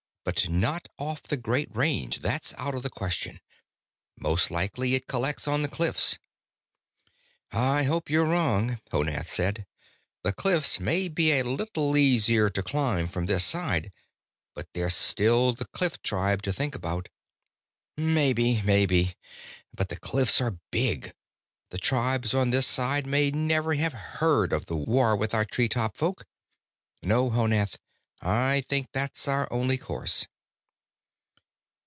"But 0.23 0.49
not 0.49 0.87
off 0.99 1.23
the 1.23 1.35
Great 1.35 1.75
Range, 1.75 2.15
that's 2.19 2.53
out 2.53 2.75
of 2.75 2.83
the 2.83 2.91
question. 2.91 3.39
Most 4.15 4.51
likely 4.51 4.93
it 4.93 5.07
collects 5.07 5.47
on 5.47 5.63
the 5.63 5.67
cliffs." 5.67 6.19
"I 7.51 7.83
hope 7.83 8.07
you're 8.07 8.27
wrong," 8.27 8.79
Honath 8.91 9.29
said. 9.31 9.65
"The 10.21 10.31
cliffs 10.31 10.79
may 10.79 11.07
be 11.07 11.31
a 11.31 11.43
little 11.43 11.97
easier 11.97 12.51
to 12.51 12.61
climb 12.61 13.07
from 13.07 13.25
this 13.25 13.43
side, 13.43 13.91
but 14.53 14.67
there's 14.75 14.93
still 14.95 15.53
the 15.53 15.65
cliff 15.65 15.99
tribe 16.03 16.43
to 16.43 16.53
think 16.53 16.75
about." 16.75 17.09
"Maybe, 17.97 18.61
maybe. 18.61 19.15
But 19.73 19.89
the 19.89 19.97
cliffs 19.99 20.39
are 20.39 20.59
big. 20.69 21.15
The 21.71 21.79
tribes 21.79 22.35
on 22.35 22.51
this 22.51 22.67
side 22.67 23.07
may 23.07 23.31
never 23.31 23.73
have 23.73 23.93
heard 23.93 24.53
of 24.53 24.67
the 24.67 24.77
war 24.77 25.15
with 25.15 25.33
our 25.33 25.45
tree 25.45 25.67
top 25.67 25.97
folk. 25.97 26.27
No, 27.01 27.31
Honath, 27.31 27.79
I 28.23 28.61
think 28.69 28.89
that's 28.93 29.27
our 29.27 29.51
only 29.51 29.79
course." 29.79 30.27